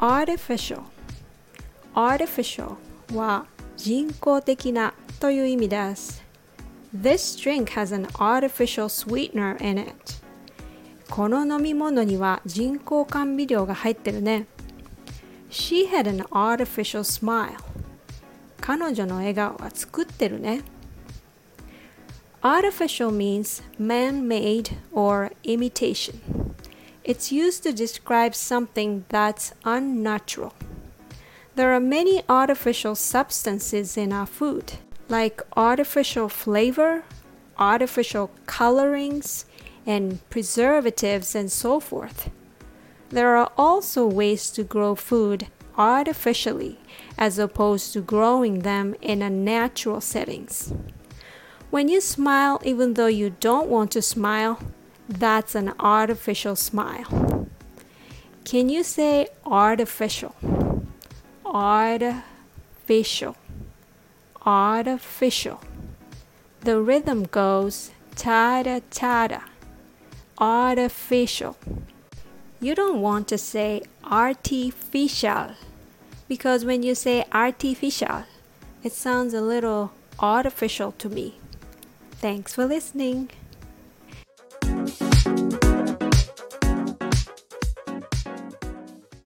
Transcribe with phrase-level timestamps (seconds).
[0.00, 0.80] artificial
[1.94, 2.76] artificial
[3.14, 3.44] は
[3.76, 6.24] 人工的なという意味です
[6.96, 9.94] This drink has an artificial sweetener in it
[11.10, 14.46] この飲み物には人工甘味料が入ってるね
[15.50, 17.58] She had an artificial smile
[18.58, 20.62] 彼女の笑顔は作ってるね
[22.40, 26.39] Artificial means man-made or imitation
[27.10, 30.54] It's used to describe something that's unnatural
[31.56, 34.74] There are many artificial substances in our food,
[35.08, 37.02] like artificial flavor,
[37.58, 39.44] artificial colorings,
[39.84, 42.30] and preservatives, and so forth.
[43.08, 46.78] There are also ways to grow food artificially
[47.18, 50.72] as opposed to growing them in a natural settings.
[51.70, 54.60] When you smile even though you don't want to smile,
[55.18, 57.48] that's an artificial smile.
[58.44, 60.34] Can you say artificial?
[61.44, 63.36] artificial.
[64.46, 65.60] Artificial.
[66.60, 69.42] The rhythm goes ta da ta
[70.38, 71.56] artificial.
[72.60, 75.56] You don't want to say artificial
[76.28, 78.24] because when you say artificial
[78.82, 81.38] it sounds a little artificial to me.
[82.12, 83.30] Thanks for listening